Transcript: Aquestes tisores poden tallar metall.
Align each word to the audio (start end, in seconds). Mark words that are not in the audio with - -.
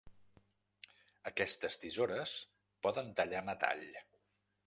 Aquestes 1.31 1.77
tisores 1.83 2.33
poden 2.87 3.13
tallar 3.21 3.43
metall. 3.53 3.85